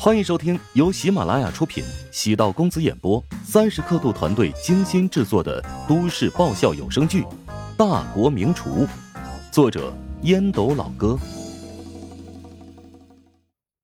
[0.00, 7.22] 欢迎收听由喜马拉雅出品、喜道公子演播、三十刻度团队精心制作的都市爆笑有声剧
[7.76, 8.86] 《大国名厨》，
[9.50, 9.92] 作者
[10.22, 11.18] 烟斗老哥，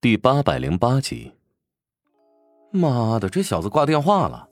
[0.01, 1.33] 第八百零八集。
[2.71, 4.49] 妈的，这小子挂电话了！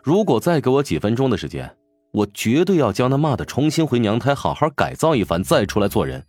[0.00, 1.76] 如果再给我几分钟的时间，
[2.12, 6.24] 我绝对要将他骂的重新回娘胎，好好改造一番，再出来做人。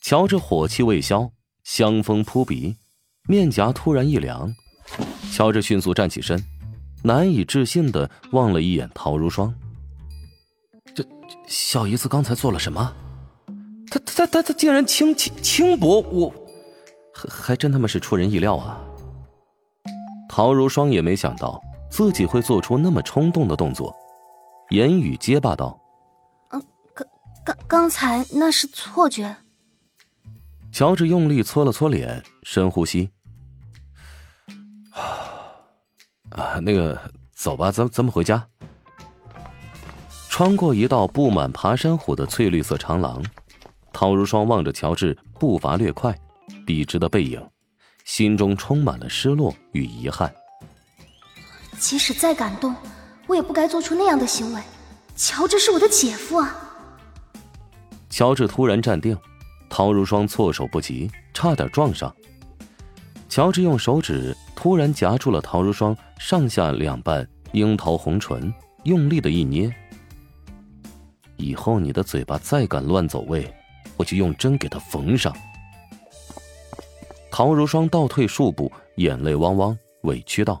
[0.00, 1.30] 瞧着火气未消，
[1.62, 2.74] 香风扑鼻。
[3.26, 4.54] 面颊突然一凉，
[5.32, 6.42] 乔治迅速站起身，
[7.02, 9.52] 难以置信的望了一眼陶如霜。
[10.94, 11.04] 这
[11.46, 12.94] 小姨子刚才做了什么？
[13.90, 16.32] 她她她她竟然轻轻轻薄我，
[17.12, 18.80] 还还真他妈是出人意料啊！
[20.28, 23.94] 陶如霜也没想到自己会做出那么冲动的动作，
[24.70, 25.80] 言语结巴道
[26.50, 26.62] ：“嗯，
[26.94, 27.06] 刚
[27.44, 29.36] 刚刚才那是错觉。”
[30.72, 33.10] 乔治用力搓了搓脸，深呼吸。
[36.30, 36.98] 啊，那个，
[37.34, 38.46] 走吧，咱咱们回家。
[40.28, 43.24] 穿过一道布满爬山虎的翠绿色长廊，
[43.92, 46.14] 陶如霜望着乔治步伐略快、
[46.66, 47.42] 笔直的背影，
[48.04, 50.30] 心中充满了失落与遗憾。
[51.78, 52.74] 即使再感动，
[53.26, 54.60] 我也不该做出那样的行为。
[55.14, 56.54] 乔治是我的姐夫啊！
[58.10, 59.16] 乔治突然站定，
[59.70, 62.14] 陶如霜措手不及，差点撞上。
[63.28, 64.36] 乔治用手指。
[64.66, 69.72] 突然夹住了陶如霜上下两瓣樱桃红唇，用力的一捏。
[71.36, 73.48] 以后你的嘴巴再敢乱走位，
[73.96, 75.32] 我就用针给他缝上。
[77.30, 80.60] 陶如霜倒退数步，眼泪汪汪，委屈道：“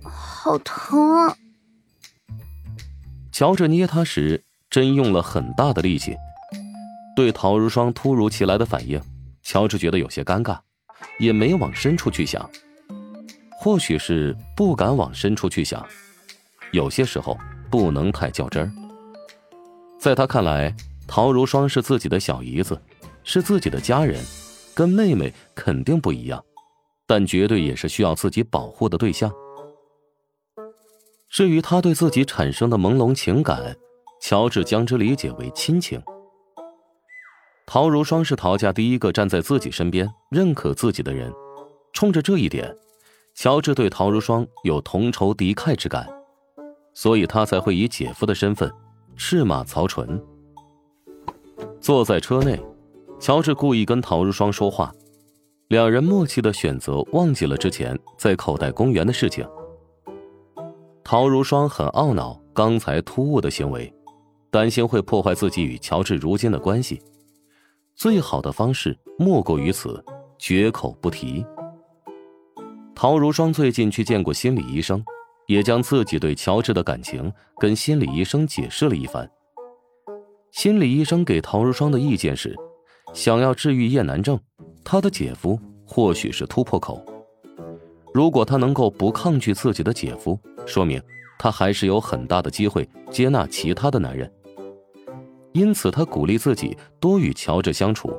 [0.00, 1.36] 好疼啊！”
[3.34, 6.16] 乔治捏他时，真用了很大的力气。
[7.16, 9.02] 对陶如霜突如其来的反应，
[9.42, 10.60] 乔治觉得有些尴尬。
[11.20, 12.50] 也没往深处去想，
[13.60, 15.86] 或许是不敢往深处去想。
[16.72, 17.36] 有些时候
[17.70, 18.72] 不能太较真儿。
[19.98, 20.74] 在他看来，
[21.06, 22.80] 陶如霜是自己的小姨子，
[23.22, 24.18] 是自己的家人，
[24.74, 26.42] 跟妹妹肯定不一样，
[27.06, 29.30] 但绝对也是需要自己保护的对象。
[31.28, 33.76] 至于他对自己产生的朦胧情感，
[34.22, 36.02] 乔治将之理解为亲情。
[37.72, 41.32] 陶如霜是陶家第一个站在自己身边、认可自己的人，
[41.92, 42.76] 冲着这一点，
[43.36, 46.04] 乔治对陶如霜有同仇敌忾之感，
[46.94, 48.68] 所以他才会以姐夫的身份
[49.14, 50.20] 赤马曹纯。
[51.80, 52.60] 坐在车内，
[53.20, 54.92] 乔治故意跟陶如霜说话，
[55.68, 59.46] 两人默契的选择忘记了之前在口袋公园的事情。
[61.04, 63.94] 陶如霜很懊恼刚才突兀的行为，
[64.50, 67.00] 担心会破坏自己与乔治如今的关系。
[68.00, 70.02] 最好的方式莫过于此，
[70.38, 71.44] 绝口不提。
[72.94, 75.04] 陶如霜最近去见过心理医生，
[75.46, 79.30] 也将自己对乔治的感情跟心理医生解释了一番。
[80.50, 82.56] 心理医生给陶如霜的意见是，
[83.12, 84.40] 想要治愈厌男症，
[84.82, 87.04] 他的姐夫或许是突破口。
[88.14, 90.98] 如果他能够不抗拒自己的姐夫，说明
[91.38, 94.32] 他还是有很大的机会接纳其他的男人。
[95.52, 98.12] 因此，他鼓励自己多与乔治相处，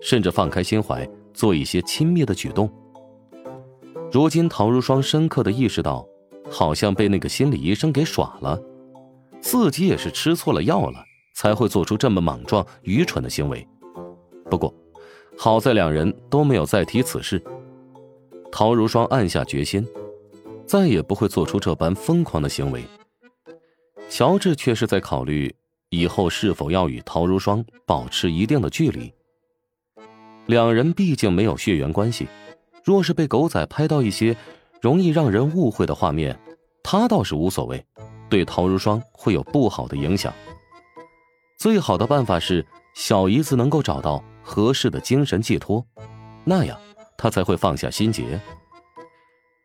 [0.00, 2.70] 甚至放开心怀，做一些亲密的举动。
[4.10, 6.06] 如今，陶如霜深刻的意识到，
[6.50, 8.58] 好像被那个心理医生给耍了，
[9.40, 11.04] 自己也是吃错了药了，
[11.34, 13.66] 才会做出这么莽撞、愚蠢的行为。
[14.50, 14.74] 不过，
[15.36, 17.42] 好在两人都没有再提此事。
[18.50, 19.86] 陶如霜暗下决心，
[20.64, 22.82] 再也不会做出这般疯狂的行为。
[24.08, 25.54] 乔治却是在考虑。
[25.90, 29.12] 以后是否要与陶如霜保持一定的距离？
[30.46, 32.26] 两人毕竟没有血缘关系，
[32.84, 34.36] 若是被狗仔拍到一些
[34.80, 36.38] 容易让人误会的画面，
[36.82, 37.84] 他倒是无所谓，
[38.28, 40.32] 对陶如霜会有不好的影响。
[41.58, 45.84] 最好的办法是小姨子能够找到合适的精神寄托，
[46.44, 46.78] 那样
[47.16, 48.40] 他才会放下心结。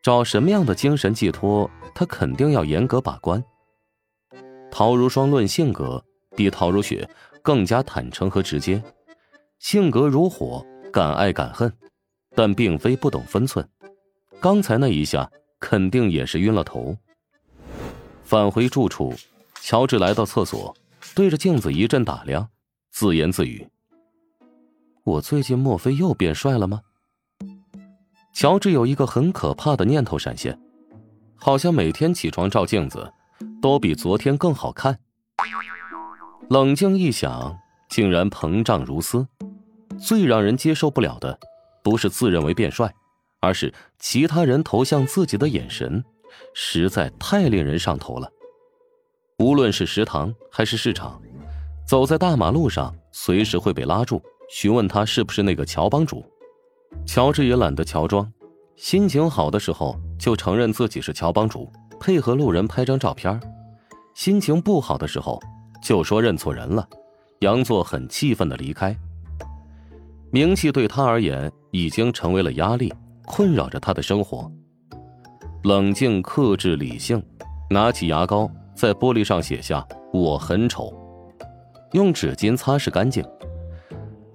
[0.02, 3.42] 找什么样的精神寄托，他肯定要严格把关。
[4.72, 6.04] 陶如霜论性格。
[6.36, 7.08] 比陶如雪
[7.42, 8.82] 更加坦诚和直接，
[9.60, 11.72] 性格如火，敢爱敢恨，
[12.36, 13.68] 但并非不懂分寸。
[14.40, 16.98] 刚才那一下肯定也是晕了头。
[18.24, 19.14] 返回住处，
[19.62, 20.76] 乔治来到厕所，
[21.14, 22.50] 对着镜子一阵打量，
[22.92, 23.68] 自言自语
[25.04, 26.82] ：“我最近莫非又变帅了吗？”
[28.34, 30.60] 乔治有一个很可怕的念头闪现，
[31.36, 33.14] 好像每天起床照镜子，
[33.62, 35.00] 都比昨天更好看。
[36.50, 37.58] 冷静一想，
[37.90, 39.28] 竟然膨胀如斯。
[39.98, 41.40] 最让人接受不了的，
[41.84, 42.94] 不是自认为变帅，
[43.40, 46.04] 而是其他人投向自己的眼神，
[46.54, 48.30] 实在太令人上头了。
[49.40, 51.22] 无论是食堂还是市场，
[51.88, 56.26] 走在大马路上，随时会被拉住，询问他是不是那个乔帮主。
[57.06, 58.32] 乔治也懒得乔装，
[58.76, 63.40] 心情好的时候就承认自己是乔帮主，配合路人拍张照片；
[64.14, 65.40] 心情不好的时候
[65.84, 66.88] 就说认错人了，
[67.42, 68.96] 杨作很气愤的离开。
[70.32, 72.92] 名气对他而言已经成为了压力，
[73.26, 74.50] 困扰着他的生活。
[75.64, 77.22] 冷静、克制、理性，
[77.70, 80.92] 拿起牙膏在玻璃上写下“我很丑”，
[81.92, 83.24] 用纸巾擦拭干净。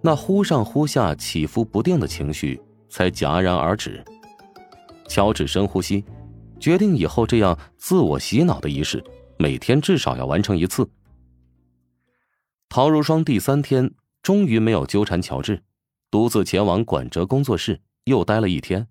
[0.03, 2.61] 那忽上忽下、起伏不定的情绪
[2.91, 4.05] 才戛然而止。
[5.09, 6.05] 乔治深呼吸，
[6.61, 9.03] 决定以后这样自我洗脑的仪式，
[9.39, 10.89] 每天至少要完成一次。
[12.71, 13.93] 陶如霜第三天
[14.23, 15.63] 终于没有纠缠乔治，
[16.11, 18.87] 独自前往管哲工作室，又待了一天，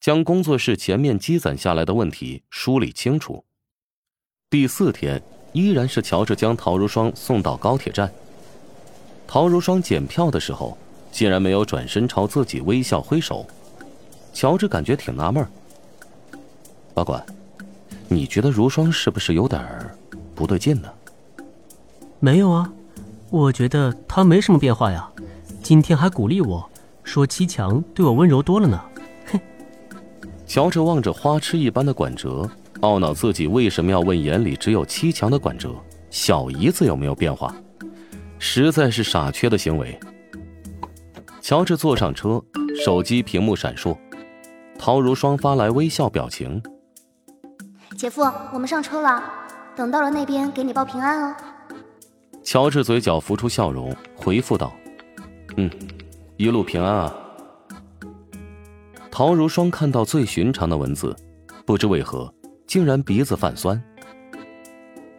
[0.00, 3.44] 将工作室前面积攒下来的问题梳理清楚。
[4.50, 5.22] 第四天，
[5.52, 8.12] 依然是乔治将陶如霜送到高铁站。
[9.24, 10.76] 陶如霜检票的时候，
[11.12, 13.46] 竟然没有转身朝自己微笑挥手。
[14.32, 15.46] 乔治感觉挺纳闷
[16.92, 17.24] 保管，
[18.08, 19.64] 你觉得如霜是不是有点
[20.34, 20.92] 不对劲呢？
[22.18, 22.70] 没有啊，
[23.30, 25.08] 我觉得他没什么变化呀。
[25.62, 26.68] 今天还鼓励我
[27.04, 28.80] 说七强对我温柔多了呢。
[29.32, 29.40] 哼。
[30.46, 32.48] 乔治望着花痴一般的管哲，
[32.80, 35.74] 懊恼自己为什么要问眼里只有七强的管哲，
[36.10, 37.54] 小姨子有没有变化？
[38.38, 39.98] 实在是傻缺的行为。
[41.40, 42.42] 乔治坐上车，
[42.84, 43.96] 手机屏幕闪烁，
[44.78, 46.60] 陶如霜发来微笑表情。
[47.96, 48.22] 姐夫，
[48.52, 49.22] 我们上车了，
[49.76, 51.36] 等到了那边给你报平安哦。
[52.50, 54.72] 乔治嘴角浮出笑容，回复道
[55.56, 55.70] ：“嗯，
[56.36, 57.14] 一路平安啊。”
[59.08, 61.14] 陶如霜看到最寻常的文字，
[61.64, 62.34] 不知为何，
[62.66, 63.80] 竟然鼻子泛酸。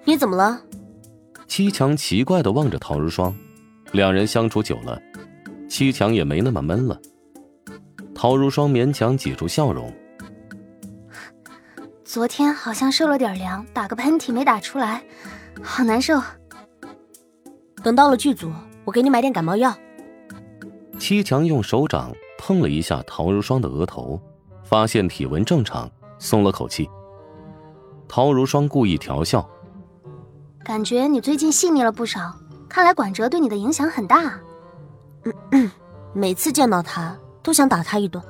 [0.03, 0.61] 你怎么了？
[1.47, 3.33] 七强奇怪的望着陶如霜，
[3.93, 5.01] 两人相处久了，
[5.69, 6.99] 七强也没那么闷了。
[8.13, 9.89] 陶如霜勉强挤出笑容。
[12.03, 15.01] 昨天好像受了点凉，打个喷嚏没打出来，
[15.63, 16.21] 好难受。
[17.83, 18.51] 等到了剧组，
[18.85, 19.75] 我给你买点感冒药。
[20.99, 24.21] 七强用手掌碰了一下陶如霜的额头，
[24.63, 25.89] 发现体温正常，
[26.19, 26.89] 松了口气。
[28.07, 29.47] 陶如霜故意调笑。
[30.63, 32.35] 感觉你最近细腻了不少，
[32.69, 34.39] 看来管哲对你的影响很大。
[36.13, 38.23] 每次见到他都想打他一顿。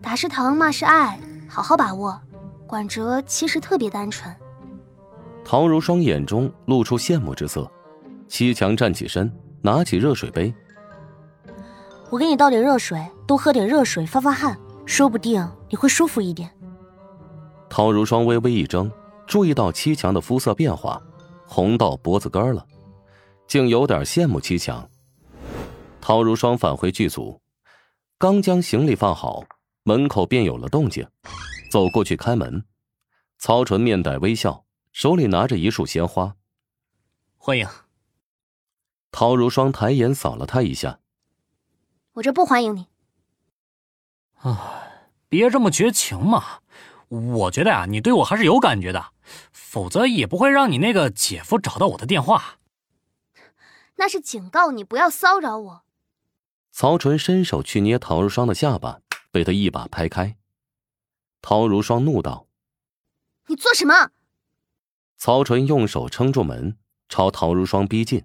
[0.00, 2.18] 打是疼，骂是爱，好好把握。
[2.66, 4.34] 管哲其实特别单纯。
[5.44, 7.70] 陶如霜眼中露出羡慕之色。
[8.32, 9.30] 七强站起身，
[9.60, 10.54] 拿起热水杯。
[12.08, 16.50] 我给你倒点热水，多喝点热水，发发汗，说不定你会舒服一点。
[17.68, 18.90] 陶如霜微微一怔。
[19.26, 21.00] 注意到七强的肤色变化，
[21.46, 22.66] 红到脖子根了，
[23.46, 24.88] 竟有点羡慕七强。
[26.00, 27.38] 陶如霜返回剧组，
[28.16, 29.44] 刚将行李放好，
[29.82, 31.06] 门口便有了动静，
[31.70, 32.64] 走过去开门。
[33.38, 36.34] 曹纯面带微笑，手里拿着一束鲜花，
[37.36, 37.68] 欢迎。
[39.12, 40.98] 陶如霜抬眼扫了他一下，
[42.14, 42.88] 我这不欢迎你。
[44.38, 44.82] 啊，
[45.28, 46.60] 别这么绝情嘛。
[47.08, 49.12] 我觉得呀，你对我还是有感觉的，
[49.52, 52.58] 否则也不会让你那个姐夫找到我的电话。
[53.96, 55.82] 那是警告你不要骚扰我。
[56.72, 59.00] 曹纯伸手去捏陶如霜的下巴，
[59.30, 60.38] 被他一把拍开。
[61.42, 62.46] 陶如霜怒道
[63.48, 64.10] ：“你做什么？”
[65.18, 66.78] 曹纯用手撑住门，
[67.10, 68.24] 朝陶如霜逼近。